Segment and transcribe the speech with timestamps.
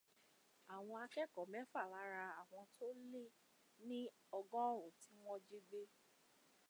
[0.75, 3.23] Àwọn akẹ́kọ̀ọ́ mẹ́fà lára àwọn tó le
[3.87, 3.99] ní
[4.37, 5.81] ọgọ́rùn tí wọ́n jí gbé